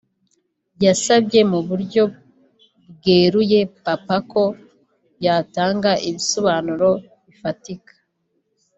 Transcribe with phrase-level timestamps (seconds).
[0.85, 2.03] yasabye mu buryo
[2.93, 4.43] bweruye papa ko
[5.25, 6.89] yatanga ibisobanuro
[7.25, 7.93] bifatika